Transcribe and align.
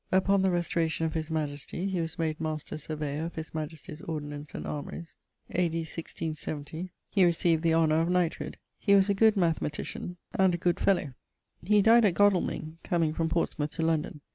Upon 0.11 0.41
the 0.41 0.49
restauration 0.49 1.05
of 1.05 1.13
his 1.13 1.29
majestie 1.29 1.85
he 1.87 2.01
was 2.01 2.17
made 2.17 2.41
Master 2.41 2.75
Surveyor 2.75 3.25
of 3.25 3.35
his 3.35 3.53
majestie's 3.53 4.01
ordinance 4.01 4.55
and 4.55 4.65
armories. 4.65 5.15
A.D. 5.51 5.77
167 5.77 6.89
he 7.11 7.23
received 7.23 7.61
the 7.61 7.75
honour 7.75 8.01
of 8.01 8.09
knighthood. 8.09 8.57
He 8.79 8.95
was 8.95 9.09
a 9.11 9.13
good 9.13 9.37
mathematician, 9.37 10.17
and 10.33 10.55
a 10.55 10.57
good 10.57 10.79
fellowe. 10.79 11.13
He 11.63 11.83
dyed 11.83 12.05
at 12.05 12.15
Godalmyng, 12.15 12.77
comeing 12.83 13.13
from 13.13 13.29
Portsmouth 13.29 13.73
to 13.73 13.83
London 13.83 14.21